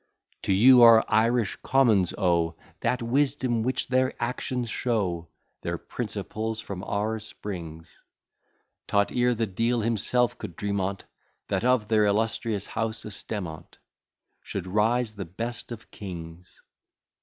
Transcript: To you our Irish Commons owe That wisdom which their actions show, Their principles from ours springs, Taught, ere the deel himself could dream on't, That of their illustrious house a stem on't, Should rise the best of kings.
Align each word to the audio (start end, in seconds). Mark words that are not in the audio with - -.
To 0.41 0.51
you 0.51 0.81
our 0.81 1.05
Irish 1.07 1.57
Commons 1.57 2.11
owe 2.17 2.55
That 2.79 3.03
wisdom 3.03 3.61
which 3.61 3.87
their 3.87 4.15
actions 4.19 4.67
show, 4.67 5.27
Their 5.61 5.77
principles 5.77 6.59
from 6.59 6.83
ours 6.83 7.23
springs, 7.23 8.01
Taught, 8.87 9.11
ere 9.11 9.35
the 9.35 9.45
deel 9.45 9.81
himself 9.81 10.39
could 10.39 10.55
dream 10.55 10.81
on't, 10.81 11.03
That 11.49 11.63
of 11.63 11.87
their 11.87 12.05
illustrious 12.07 12.65
house 12.65 13.05
a 13.05 13.11
stem 13.11 13.45
on't, 13.45 13.77
Should 14.41 14.65
rise 14.65 15.13
the 15.13 15.25
best 15.25 15.71
of 15.71 15.91
kings. 15.91 16.63